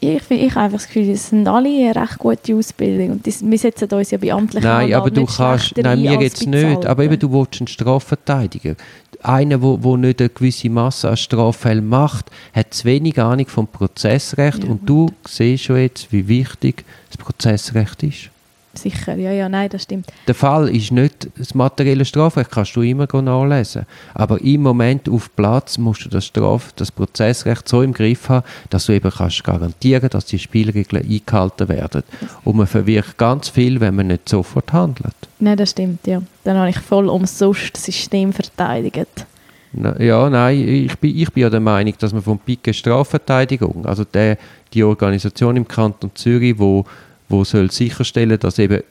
Ich, 0.01 0.31
ich 0.31 0.55
habe 0.55 0.65
einfach 0.65 0.79
das 0.79 0.87
Gefühl, 0.87 1.11
es 1.11 1.29
sind 1.31 1.49
alle 1.49 1.69
eine 1.69 1.95
recht 1.95 2.19
gute 2.19 2.55
Ausbildung 2.55 3.13
und 3.13 3.27
das, 3.27 3.43
wir 3.45 3.59
setzen 3.59 3.91
uns 3.91 4.11
ja 4.11 4.19
bei 4.19 4.33
amtlichen 4.33 4.69
Nein, 4.69 4.93
aber 4.95 5.11
du 5.11 5.25
kannst, 5.25 5.77
nein, 5.77 5.87
ein 5.87 6.03
mir 6.03 6.19
geht 6.19 6.35
es 6.35 6.47
nicht, 6.47 6.87
aber 6.87 7.05
eben, 7.05 7.19
du 7.19 7.33
willst 7.33 7.61
einen 7.61 7.69
Strafverteidiger. 7.69 8.75
Einer, 9.23 9.63
wo, 9.63 9.83
wo 9.83 9.97
nicht 9.97 10.21
eine 10.21 10.29
gewisse 10.29 10.69
Masse 10.69 11.09
an 11.09 11.17
Straffällen 11.17 11.89
macht, 11.89 12.31
hat 12.53 12.75
zu 12.75 12.85
wenig 12.85 13.19
Ahnung 13.19 13.47
vom 13.47 13.67
Prozessrecht 13.67 14.65
Ja, 14.65 14.71
und 14.71 14.87
du 14.89 15.11
siehst 15.27 15.65
schon 15.65 15.77
jetzt, 15.77 16.13
wie 16.13 16.29
wichtig 16.29 16.85
das 17.09 17.17
Prozessrecht 17.17 18.03
ist. 18.03 18.31
Sicher, 18.79 19.17
ja, 19.17 19.33
ja, 19.33 19.49
nein, 19.49 19.69
das 19.69 19.85
stimmt. 19.85 20.07
Der 20.27 20.35
Fall 20.35 20.69
ist 20.69 20.93
nicht, 20.93 21.29
das 21.37 21.55
materielle 21.55 22.05
Strafrecht 22.05 22.51
kannst 22.51 22.77
du 22.77 22.83
immer 22.83 23.07
nachlesen. 23.23 23.87
Aber 24.15 24.41
im 24.41 24.63
Moment 24.63 25.09
auf 25.09 25.35
Platz 25.35 25.79
musst 25.79 26.05
du 26.05 26.09
das 26.09 26.27
Straf, 26.27 26.73
das 26.77 26.91
Prozessrecht 26.91 27.69
so 27.69 27.83
im 27.83 27.93
Griff 27.93 28.29
haben, 28.29 28.45
dass 28.71 28.87
du 28.87 28.93
eben 28.93 29.11
kannst 29.11 29.45
garantieren, 29.45 30.09
dass 30.11 30.27
die 30.27 30.39
Spielregeln 30.39 31.05
eingehalten 31.05 31.69
werden. 31.69 32.03
Und 32.45 32.57
man 32.57 32.67
verwirrt 32.67 33.17
ganz 33.17 33.49
viel, 33.49 33.81
wenn 33.81 33.95
man 33.95 34.09
nicht 34.09 34.29
sofort 34.29 34.73
handelt. 34.73 35.15
Nein, 35.39 35.57
das 35.57 35.71
stimmt, 35.71 36.07
ja. 36.07 36.23
Dann 36.45 36.57
habe 36.57 36.71
ich 36.71 36.79
voll 36.79 37.09
umsonst 37.09 37.75
das 37.75 37.85
System 37.85 38.33
verteidigt. 38.33 39.27
Na, 39.73 40.01
Ja, 40.01 40.31
nein, 40.31 40.67
ich 40.69 40.97
bin, 40.99 41.17
ich 41.17 41.33
bin 41.33 41.43
ja 41.43 41.51
der 41.51 41.61
Meinung, 41.61 41.95
dass 41.99 42.13
man 42.13 42.23
vom 42.23 42.39
PIKE 42.39 42.73
Strafverteidigung, 42.73 43.85
also 43.87 44.05
der, 44.05 44.39
die 44.73 44.85
Organisation 44.85 45.57
im 45.57 45.67
Kanton 45.67 46.13
Zürich, 46.15 46.59
wo, 46.59 46.85
wo 47.29 47.45
soll 47.45 47.71
sicherstellen, 47.71 48.39
dass 48.39 48.59
eben 48.59 48.83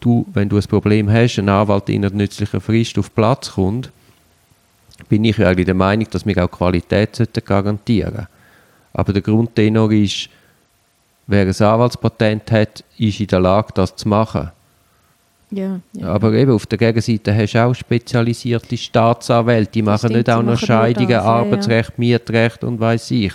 du, 0.00 0.26
wenn 0.32 0.48
du 0.48 0.56
ein 0.56 0.62
Problem 0.62 1.10
hast, 1.10 1.38
ein 1.38 1.48
Anwalt 1.48 1.88
in 1.88 2.04
einer 2.04 2.14
nützlichen 2.14 2.60
Frist 2.60 2.98
auf 2.98 3.14
Platz 3.14 3.52
kommt, 3.52 3.90
bin 5.08 5.24
ich 5.24 5.36
ja 5.38 5.48
eigentlich 5.48 5.66
der 5.66 5.74
Meinung, 5.74 6.06
dass 6.10 6.24
wir 6.24 6.42
auch 6.42 6.50
Qualität 6.50 7.16
sollten 7.16 7.44
garantieren 7.44 8.28
Aber 8.92 9.12
der 9.12 9.22
Grundtenor 9.22 9.92
ist, 9.92 10.30
wer 11.26 11.42
ein 11.42 11.48
Anwaltspatent 11.48 12.50
hat, 12.50 12.84
ist 12.98 13.20
in 13.20 13.26
der 13.26 13.40
Lage, 13.40 13.68
das 13.74 13.94
zu 13.94 14.08
machen. 14.08 14.50
Ja, 15.50 15.80
ja. 15.92 16.08
Aber 16.08 16.32
eben 16.32 16.50
auf 16.50 16.66
der 16.66 16.78
Gegenseite 16.78 17.34
hast 17.34 17.52
du 17.52 17.64
auch 17.64 17.74
spezialisierte 17.74 18.76
Staatsanwälte, 18.76 19.72
die 19.72 19.82
machen 19.82 19.98
stimmt, 19.98 20.14
nicht 20.14 20.30
auch 20.30 20.42
noch 20.42 20.58
Scheidungen, 20.58 21.08
das, 21.08 21.24
ja. 21.24 21.30
Arbeitsrecht, 21.30 21.98
Mietrecht 21.98 22.64
und 22.64 22.80
weiß 22.80 23.12
ich. 23.12 23.32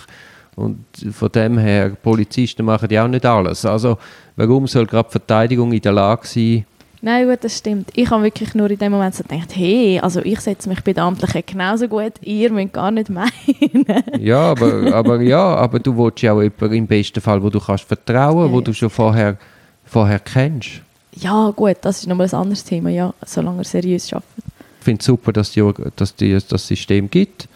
Und 0.54 0.84
von 1.12 1.32
dem 1.32 1.56
her, 1.58 1.90
Polizisten 2.02 2.64
machen 2.66 2.88
ja 2.90 3.04
auch 3.04 3.08
nicht 3.08 3.24
alles. 3.24 3.64
Also 3.64 3.96
warum 4.36 4.66
soll 4.66 4.86
gerade 4.86 5.08
die 5.08 5.12
Verteidigung 5.12 5.72
in 5.72 5.80
der 5.80 5.92
Lage 5.92 6.26
sein, 6.26 6.66
Nein, 7.04 7.26
gut, 7.28 7.42
das 7.42 7.58
stimmt. 7.58 7.88
Ich 7.96 8.08
habe 8.10 8.22
wirklich 8.22 8.54
nur 8.54 8.70
in 8.70 8.78
dem 8.78 8.92
Moment 8.92 9.12
so 9.12 9.24
gedacht, 9.24 9.56
hey, 9.56 9.98
also 10.00 10.20
ich 10.22 10.38
setze 10.38 10.68
mich 10.68 10.84
bei 10.84 10.92
den 10.92 11.00
Amtlichen 11.02 11.42
genauso 11.44 11.88
gut, 11.88 12.12
ihr 12.20 12.48
müsst 12.52 12.74
gar 12.74 12.92
nicht 12.92 13.10
meinen. 13.10 13.28
ja, 14.20 14.38
aber, 14.52 14.94
aber 14.94 15.20
ja, 15.20 15.42
aber 15.56 15.80
du 15.80 15.96
willst 15.98 16.22
ja 16.22 16.32
auch 16.32 16.40
jemanden 16.42 16.74
im 16.74 16.86
besten 16.86 17.20
Fall, 17.20 17.42
wo 17.42 17.50
du 17.50 17.58
kannst 17.58 17.82
vertrauen, 17.82 18.46
Ja, 18.46 18.52
wo 18.52 18.58
ja. 18.58 18.64
du 18.64 18.72
schon 18.72 18.88
vorher, 18.88 19.36
vorher 19.84 20.20
kennst. 20.20 20.80
ja, 21.16 21.50
gut, 21.50 21.78
das 21.80 21.98
ist 22.02 22.06
nochmal 22.06 22.28
ein 22.28 22.34
anderes 22.34 22.62
Thema, 22.62 22.88
ja, 22.90 23.12
solange 23.26 23.62
er 23.62 23.64
seriös 23.64 24.12
arbeitet. 24.12 24.44
Ich 24.78 24.84
finde 24.84 25.00
es 25.00 25.06
super, 25.06 25.32
dass, 25.32 25.50
die, 25.50 25.62
Org- 25.62 25.82
dass 25.96 26.14
die, 26.14 26.38
das 26.48 26.64
System 26.68 27.10
gibt. 27.10 27.48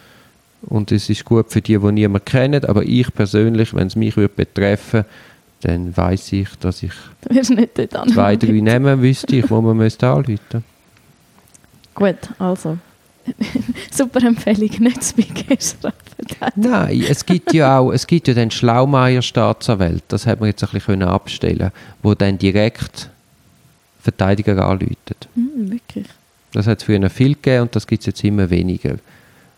Und 0.62 0.92
es 0.92 1.08
ist 1.08 1.24
gut 1.24 1.50
für 1.50 1.60
die, 1.60 1.78
die 1.78 1.92
niemanden 1.92 2.24
kennen. 2.24 2.64
Aber 2.64 2.82
ich 2.82 3.12
persönlich, 3.12 3.74
wenn 3.74 3.86
es 3.86 3.96
mich 3.96 4.16
würde 4.16 4.34
betreffen 4.34 5.04
dann 5.62 5.96
weiß 5.96 6.32
ich, 6.32 6.48
dass 6.60 6.82
ich 6.82 6.92
zwei, 8.12 8.36
drei 8.36 8.60
Namen 8.60 9.02
wüsste, 9.02 9.36
ich, 9.36 9.50
wo 9.50 9.60
man 9.60 9.76
müsste 9.76 10.08
anrufen 10.08 10.64
Gut, 11.94 12.16
also. 12.38 12.78
Super 13.90 14.22
Empfehlung, 14.22 14.70
nicht 14.78 15.02
zu. 15.02 15.14
Nein, 16.54 17.04
es 17.08 17.26
gibt 17.26 17.52
ja 17.52 17.78
auch, 17.78 17.90
es 17.90 18.06
gibt 18.06 18.28
ja 18.28 18.34
den 18.34 18.50
Schlaumeier 18.50 19.22
Staatsanwalt, 19.22 20.04
das 20.08 20.26
hat 20.26 20.38
man 20.38 20.50
jetzt 20.50 20.62
ein 20.62 20.70
bisschen 20.70 21.00
können 21.00 21.08
abstellen, 21.08 21.72
wo 22.02 22.14
dann 22.14 22.38
direkt 22.38 23.10
Verteidiger 24.00 24.64
anläutet. 24.64 25.28
Hm, 25.34 25.70
wirklich. 25.70 26.06
Das 26.52 26.66
hat 26.68 26.78
es 26.78 26.84
früher 26.84 27.10
viel 27.10 27.34
gegeben 27.34 27.62
und 27.62 27.74
das 27.74 27.86
gibt 27.86 28.02
es 28.02 28.06
jetzt 28.06 28.22
immer 28.22 28.48
weniger. 28.50 28.96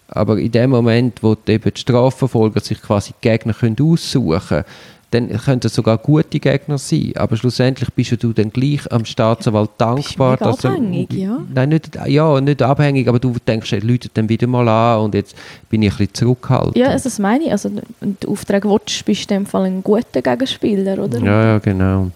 Aber 0.08 0.38
in 0.38 0.50
dem 0.50 0.70
Moment, 0.70 1.22
wo 1.22 1.34
die, 1.34 1.52
eben 1.52 1.72
die 1.74 1.80
Strafverfolger 1.80 2.60
sich 2.60 2.80
quasi 2.80 3.12
die 3.22 3.28
Gegner 3.28 3.52
können 3.54 3.76
aussuchen 3.80 4.40
können, 4.48 4.64
dann 5.10 5.28
können 5.38 5.60
es 5.64 5.74
sogar 5.74 5.96
gute 5.98 6.38
Gegner 6.38 6.76
sein. 6.76 7.12
Aber 7.16 7.36
schlussendlich 7.38 7.90
bist 7.94 8.22
du 8.22 8.32
dann 8.34 8.50
gleich 8.50 8.90
am 8.92 9.06
Staatsanwalt 9.06 9.70
dankbar. 9.78 10.32
mega 10.32 10.44
dass 10.44 10.64
er- 10.64 10.70
abhängig, 10.72 11.12
ja. 11.14 11.38
Nein, 11.54 11.68
nicht, 11.70 11.98
ja, 12.06 12.40
nicht 12.42 12.60
abhängig, 12.62 13.08
aber 13.08 13.18
du 13.18 13.34
denkst, 13.46 13.72
er 13.72 13.80
läutet 13.82 14.12
dann 14.18 14.28
wieder 14.28 14.46
mal 14.46 14.68
an 14.68 15.00
und 15.04 15.14
jetzt 15.14 15.34
bin 15.70 15.82
ich 15.82 15.92
ein 15.92 15.96
bisschen 15.98 16.14
zurückhaltend. 16.14 16.76
Ja, 16.76 16.88
also 16.88 17.04
das 17.04 17.18
meine 17.18 17.44
ich. 17.44 17.50
Also, 17.52 17.70
wenn 18.00 18.16
du 18.20 18.30
Auftrag 18.30 18.64
willst, 18.64 19.02
bist 19.06 19.30
du 19.30 19.34
in 19.34 19.44
dem 19.44 19.46
Fall 19.46 19.64
ein 19.64 19.82
guter 19.82 20.20
Gegenspieler, 20.20 21.02
oder? 21.02 21.18
ja, 21.20 21.44
ja, 21.44 21.58
genau. 21.58 22.10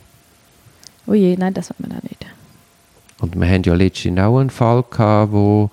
Oh 1.07 1.15
je, 1.15 1.35
nein, 1.37 1.55
das 1.55 1.71
will 1.71 1.77
man 1.89 1.99
auch 1.99 2.03
nicht. 2.03 2.27
Und 3.21 3.39
wir 3.41 3.49
haben 3.49 3.63
ja 3.63 3.75
letztens 3.75 4.19
auch 4.21 4.39
einen 4.39 4.51
Fall 4.51 4.85
gehabt, 4.91 5.33
wo, 5.33 5.71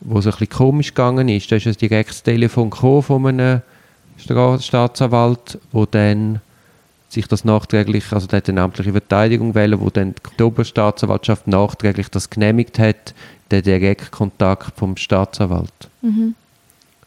wo 0.00 0.18
es 0.18 0.26
ein 0.26 0.30
bisschen 0.32 0.50
komisch 0.50 0.94
gegangen 0.94 1.28
ist. 1.28 1.50
Da 1.50 1.56
ist 1.56 1.66
ein 1.66 1.74
direktes 1.74 2.22
Telefon 2.22 2.70
von 2.72 3.26
einem 3.26 3.62
Stra 4.16 4.58
Staatsanwalt, 4.58 5.58
wo 5.72 5.86
dann 5.86 6.40
sich 7.08 7.26
das 7.26 7.44
nachträglich, 7.44 8.12
also 8.12 8.26
der 8.26 8.38
hat 8.38 8.48
eine 8.48 8.60
amtliche 8.60 8.92
Verteidigung 8.92 9.54
wählen, 9.54 9.80
wo 9.80 9.88
dann 9.88 10.14
die 10.38 10.42
Oberstaatsanwaltschaft 10.42 11.46
nachträglich 11.46 12.10
das 12.10 12.28
genehmigt 12.28 12.78
hat, 12.78 13.14
den 13.50 13.62
Direktkontakt 13.62 14.76
vom 14.76 14.96
Staatsanwalt. 14.96 15.88
Mhm. 16.02 16.34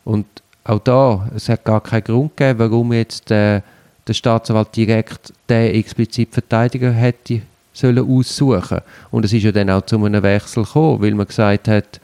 Und 0.03 0.25
auch 0.63 0.79
da, 0.79 1.29
es 1.35 1.49
hat 1.49 1.63
gar 1.65 1.81
keinen 1.81 2.03
Grund 2.03 2.35
gegeben, 2.35 2.59
warum 2.59 2.93
jetzt 2.93 3.29
der, 3.29 3.63
der 4.07 4.13
Staatsanwalt 4.13 4.75
direkt 4.75 5.33
den 5.49 5.75
explizit 5.75 6.33
Verteidiger 6.33 6.91
hätte 6.91 7.41
sollen 7.73 8.09
aussuchen. 8.09 8.79
Und 9.11 9.25
es 9.25 9.33
ist 9.33 9.43
ja 9.43 9.51
dann 9.51 9.69
auch 9.69 9.85
zu 9.85 10.03
einem 10.03 10.23
Wechsel 10.23 10.63
gekommen, 10.63 11.01
weil 11.01 11.13
man 11.13 11.27
gesagt 11.27 11.67
hat, 11.67 12.01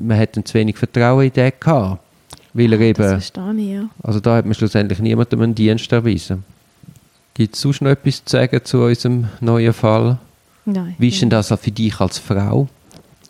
man 0.00 0.16
hätte 0.16 0.42
zu 0.44 0.54
wenig 0.54 0.76
Vertrauen 0.76 1.26
in 1.26 1.32
den 1.32 1.52
gehabt. 1.58 2.00
Weil 2.54 2.72
er 2.72 2.78
Das 2.78 2.86
eben, 2.88 3.08
verstehe 3.08 3.54
ich, 3.56 3.70
ja. 3.72 3.88
also 4.02 4.20
da 4.20 4.36
hat 4.36 4.44
man 4.44 4.54
schlussendlich 4.54 4.98
niemandem 5.00 5.42
einen 5.42 5.54
Dienst 5.54 5.92
erwiesen. 5.92 6.44
Gibt 7.34 7.54
es 7.54 7.60
sonst 7.60 7.82
noch 7.82 7.90
etwas 7.90 8.24
zu 8.24 8.32
sagen 8.36 8.64
zu 8.64 8.82
unserem 8.82 9.28
neuen 9.40 9.72
Fall? 9.72 10.18
Nein. 10.64 10.96
Wie 10.98 11.08
ist 11.08 11.22
denn 11.22 11.30
das 11.30 11.48
für 11.48 11.70
dich 11.70 12.00
als 12.00 12.18
Frau? 12.18 12.68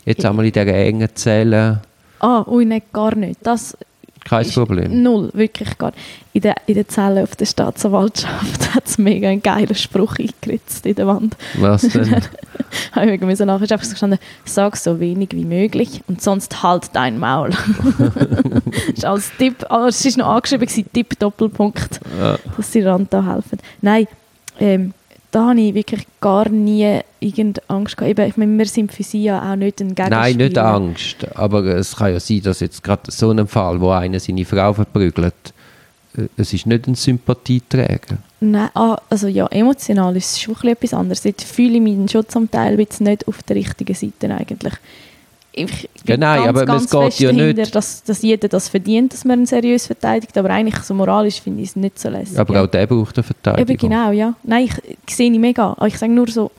Jetzt 0.04 0.24
einmal 0.24 0.46
in 0.46 0.52
dieser 0.52 0.66
engen 0.66 1.08
Zelle, 1.14 1.82
Ah, 2.20 2.42
ui, 2.48 2.64
nein, 2.64 2.82
gar 2.92 3.14
nicht. 3.14 3.38
Das 3.44 3.76
kein 4.28 4.49
Problem. 4.50 5.02
Null, 5.02 5.30
wirklich 5.32 5.76
gar 5.78 5.92
In 6.32 6.42
der, 6.42 6.56
in 6.66 6.75
der 6.75 6.88
Zelle 6.88 7.23
auf 7.23 7.37
der 7.37 7.47
Staatsanwaltschaft 7.47 8.75
hat 8.75 8.87
es 8.87 8.99
mega 8.99 9.28
einen 9.28 9.42
geilen 9.42 9.75
Spruch 9.75 10.16
eingeritzt 10.18 10.87
in 10.87 10.94
der 10.94 11.06
Wand. 11.06 11.37
Was 11.58 11.82
denn? 11.82 12.23
habe 12.92 13.14
ich 13.14 13.37
so 13.38 13.44
nachher 13.44 13.70
einfach 13.73 13.85
so 13.85 13.92
gestanden, 13.92 14.18
sag 14.44 14.76
so 14.76 15.00
wenig 15.00 15.30
wie 15.32 15.44
möglich 15.44 16.02
und 16.08 16.23
sonst 16.23 16.62
halt 16.62 16.90
dein 16.92 17.18
Maul. 17.18 17.50
ist 18.94 19.04
als 19.04 19.30
Tipp, 19.38 19.64
ah, 19.68 19.87
es 19.88 20.04
ist 20.04 20.18
noch 20.18 20.28
angeschrieben, 20.28 20.68
Tipp 20.92 21.18
Doppelpunkt, 21.18 22.00
Ja. 22.18 22.38
dass 22.56 22.73
sie 22.73 22.82
Rand 22.82 23.12
da 23.12 23.25
helfen. 23.25 23.58
Nein, 23.80 24.06
ähm, 24.61 24.92
da 25.30 25.49
habe 25.49 25.61
ich 25.61 25.75
wirklich 25.75 26.06
gar 26.20 26.49
nie 26.49 27.00
irgendeine 27.20 27.68
Angst 27.68 27.97
gehabt. 27.97 28.11
Eben, 28.11 28.28
ich 28.28 28.37
meine, 28.37 28.56
wir 28.56 28.66
sind 28.66 28.92
für 28.92 29.02
sie 29.02 29.25
ja 29.25 29.52
auch 29.52 29.56
nicht 29.56 29.80
ein 29.80 29.94
Gegenspieler. 29.94 30.20
Nein, 30.20 30.37
nicht 30.37 30.58
Angst. 30.58 31.26
Aber 31.35 31.64
es 31.64 31.97
kann 31.97 32.12
ja 32.12 32.20
sein, 32.20 32.42
dass 32.42 32.61
jetzt 32.61 32.82
gerade 32.82 33.11
so 33.11 33.30
einem 33.30 33.47
Fall, 33.47 33.80
wo 33.80 33.90
einer 33.90 34.20
seine 34.20 34.44
Frau 34.44 34.73
verprügelt, 34.73 35.35
äh, 36.16 36.28
es 36.37 36.52
ist 36.52 36.66
nicht 36.66 36.87
ein 36.87 36.94
Sympathieträger. 36.94 38.18
Nein, 38.40 38.70
ah, 38.75 38.99
also 39.11 39.26
ja, 39.26 39.47
emotional 39.49 40.16
ist 40.16 40.32
es 40.32 40.40
schon 40.40 40.56
ein 40.62 40.68
etwas 40.68 40.94
anderes. 40.94 41.25
Jetzt 41.25 41.44
fühle 41.44 41.76
ich 41.76 41.82
mich 41.82 42.11
schon 42.11 42.28
zum 42.28 42.50
Teil 42.50 42.76
nicht 42.76 43.28
auf 43.28 43.42
der 43.42 43.56
richtigen 43.56 43.94
Seite 43.94 44.35
eigentlich. 44.35 44.75
Ich 45.64 45.82
Ja, 46.06 46.14
bin 46.14 46.20
nein, 46.20 46.48
aber 46.48 46.62
es 46.76 46.88
geht 46.90 47.18
ja 47.20 47.32
dahinter, 47.32 47.60
nicht- 47.62 47.74
Dass, 47.74 48.02
dass 48.04 48.22
jeder 48.22 48.48
das 48.48 48.68
verdient, 48.68 49.12
dass 49.12 49.24
man 49.24 49.40
ihn 49.40 49.46
seriös 49.46 49.86
verteidigt, 49.86 50.36
aber 50.38 50.50
eigentlich 50.50 50.76
so 50.82 50.94
moralisch 50.94 51.40
finde 51.40 51.62
ich 51.62 51.70
es 51.70 51.76
nicht 51.76 51.98
so 51.98 52.08
lässig. 52.08 52.38
Aber 52.38 52.54
ja. 52.54 52.62
auch 52.62 52.66
der 52.66 52.86
braucht 52.86 53.16
eine 53.16 53.22
Verteidigung. 53.24 53.68
Eben 53.70 53.78
genau, 53.78 54.10
ja. 54.12 54.34
Nein, 54.42 54.64
ich, 54.64 54.72
ich 55.06 55.16
sehe 55.16 55.30
ihn 55.30 55.40
mega. 55.40 55.72
Aber 55.76 55.86
Ich 55.86 55.98
sage 55.98 56.12
nur 56.12 56.28
so, 56.28 56.50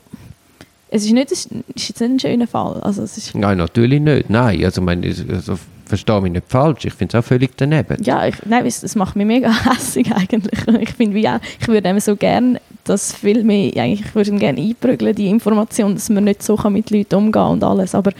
es 0.92 1.04
ist, 1.04 1.12
nicht, 1.12 1.30
es 1.30 1.46
ist 1.46 1.88
jetzt 1.88 2.00
nicht 2.00 2.10
ein 2.10 2.18
schöner 2.20 2.46
Fall. 2.46 2.80
Also 2.82 3.02
es 3.02 3.16
ist, 3.16 3.34
Nein, 3.34 3.58
natürlich 3.58 4.00
nicht. 4.00 4.28
Nein, 4.30 4.64
also, 4.64 4.82
es- 5.02 5.24
also, 5.28 5.58
verstehe 5.86 6.20
mich 6.20 6.32
nicht 6.32 6.44
falsch. 6.48 6.84
Ich 6.84 6.94
finde 6.94 7.16
es 7.18 7.24
auch 7.24 7.26
völlig 7.26 7.50
daneben. 7.56 8.00
ja, 8.04 8.24
ich, 8.26 8.36
nein, 8.44 8.64
es, 8.66 8.94
macht 8.94 9.16
mich 9.16 9.26
mega 9.26 9.50
hässlich 9.70 10.12
eigentlich. 10.12 10.60
Ich 10.80 10.90
finde 10.90 11.14
wie 11.16 11.28
auch, 11.28 11.40
ich 11.60 11.66
würde 11.68 11.88
eben 11.88 11.98
so 12.00 12.14
gerne, 12.16 12.60
dass 12.84 13.12
viel 13.12 13.42
mehr, 13.44 13.72
eigentlich, 13.76 14.02
ich 14.06 14.14
würde 14.14 14.30
gerne 14.32 14.60
einprügeln, 14.60 15.14
die 15.16 15.26
Information, 15.28 15.94
dass 15.94 16.08
man 16.08 16.24
nicht 16.24 16.42
so 16.44 16.54
kann 16.56 16.72
mit 16.72 16.90
Leuten 16.90 17.14
umgehen 17.16 17.42
und 17.42 17.64
alles, 17.64 17.94
aber 17.94 18.12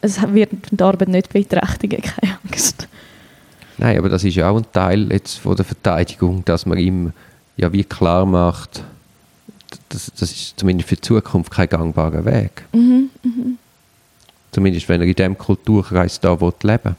es 0.00 0.20
wird 0.32 0.50
die 0.70 0.82
Arbeit 0.82 1.08
nicht 1.08 1.32
beeinträchtigen, 1.32 2.02
keine 2.02 2.38
Angst. 2.44 2.88
Nein, 3.78 3.98
aber 3.98 4.08
das 4.08 4.24
ist 4.24 4.34
ja 4.34 4.50
auch 4.50 4.56
ein 4.56 4.66
Teil 4.72 5.10
jetzt 5.12 5.38
von 5.38 5.54
der 5.56 5.64
Verteidigung, 5.64 6.44
dass 6.44 6.66
man 6.66 6.78
ihm 6.78 7.12
ja 7.56 7.72
wie 7.72 7.84
klar 7.84 8.26
macht, 8.26 8.82
das, 9.88 10.10
das 10.18 10.30
ist 10.30 10.58
zumindest 10.58 10.88
für 10.88 10.96
die 10.96 11.02
Zukunft 11.02 11.50
kein 11.50 11.68
gangbarer 11.68 12.24
Weg. 12.24 12.64
Mhm, 12.72 13.10
mhm. 13.22 13.58
Zumindest 14.52 14.88
wenn 14.88 15.00
er 15.00 15.06
in 15.06 15.14
diesem 15.14 15.38
Kulturkreis 15.38 16.20
da 16.20 16.40
will 16.40 16.52
leben 16.62 16.96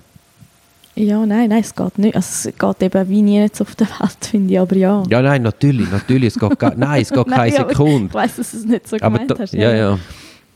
Ja, 0.96 1.26
nein, 1.26 1.50
nein, 1.50 1.62
es 1.62 1.76
geht 1.76 1.98
nicht. 1.98 2.16
Also 2.16 2.50
es 2.50 2.58
geht 2.58 2.82
eben 2.84 3.10
wie 3.10 3.22
nie 3.22 3.40
jetzt 3.40 3.62
auf 3.62 3.76
der 3.76 3.88
Welt, 3.88 4.18
finde 4.22 4.54
ich, 4.54 4.60
aber 4.60 4.76
ja. 4.76 5.04
Ja, 5.10 5.22
nein, 5.22 5.42
natürlich, 5.42 5.90
natürlich. 5.92 6.36
Es 6.36 6.40
geht 6.40 6.60
gar, 6.60 6.76
nein, 6.76 7.02
es 7.02 7.10
geht 7.10 7.28
keine 7.28 7.52
Nein, 7.52 7.62
aber 7.62 7.70
Sekunde. 7.70 8.08
Ich 8.08 8.14
weiss, 8.14 8.36
dass 8.36 8.52
du 8.52 8.58
es 8.58 8.66
nicht 8.66 8.88
so 8.88 8.96
Aber 8.98 9.18
gemeint 9.18 9.32
da, 9.32 9.40
hast. 9.40 9.54
ja, 9.54 9.74
ja. 9.74 10.00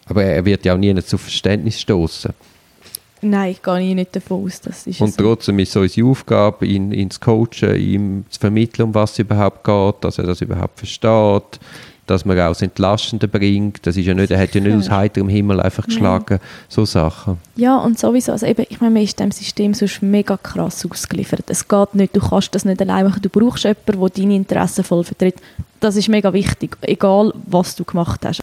Aber 0.06 0.24
er 0.24 0.44
wird 0.46 0.66
ja 0.66 0.74
auch 0.74 0.78
nie 0.78 0.94
zu 1.04 1.18
Verständnis 1.18 1.80
stoßen. 1.80 2.34
Nein, 3.24 3.52
ich 3.52 3.64
gehe 3.64 3.96
nicht 3.96 4.16
davon 4.16 4.46
aus, 4.46 4.60
das 4.60 4.86
ist 4.86 5.00
Und 5.00 5.18
trotzdem 5.18 5.58
ist 5.60 5.70
es 5.70 5.76
unsere 5.78 6.10
Aufgabe, 6.10 6.66
ihn, 6.66 6.92
ihn 6.92 7.10
zu 7.10 7.20
coachen, 7.22 7.76
ihm 7.78 8.26
zu 8.30 8.40
vermitteln, 8.40 8.88
um 8.88 8.94
was 8.94 9.14
es 9.14 9.20
überhaupt 9.20 9.64
geht, 9.64 9.96
dass 10.04 10.18
er 10.18 10.26
das 10.26 10.42
überhaupt 10.42 10.78
versteht, 10.80 11.60
dass 12.06 12.26
man 12.26 12.38
auch 12.38 12.50
das 12.50 12.62
Entlastende 12.62 13.30
bringt. 13.30 13.88
Das 13.88 13.96
ist 13.96 14.06
ja 14.06 14.14
nicht, 14.14 14.30
er 14.30 14.40
hat 14.42 14.54
ja 14.54 14.60
nicht 14.60 14.76
aus 14.76 14.90
heiterem 14.90 15.30
Himmel 15.30 15.62
einfach 15.62 15.86
geschlagen, 15.86 16.40
so 16.68 16.84
Sachen. 16.84 17.38
Ja, 17.56 17.78
und 17.78 17.98
sowieso, 17.98 18.34
also 18.34 18.46
eben, 18.46 18.66
ich 18.68 18.82
meine, 18.82 18.94
man 18.94 19.04
ist 19.04 19.18
dem 19.18 19.32
System 19.32 19.74
sonst 19.74 20.02
mega 20.02 20.36
krass 20.36 20.86
ausgeliefert. 20.86 21.46
Es 21.48 21.66
geht 21.66 21.96
nicht, 21.96 22.14
du 22.14 22.20
kannst 22.20 22.54
das 22.56 22.66
nicht 22.66 22.82
allein 22.82 23.06
machen, 23.06 23.22
du 23.22 23.30
brauchst 23.30 23.64
jemanden, 23.64 24.00
der 24.02 24.10
deine 24.10 24.36
Interessen 24.36 24.84
voll 24.84 25.06
vertritt. 25.06 25.36
Das 25.80 25.96
ist 25.96 26.10
mega 26.10 26.34
wichtig, 26.34 26.78
egal 26.82 27.34
was 27.46 27.76
du 27.76 27.86
gemacht 27.86 28.26
hast. 28.26 28.42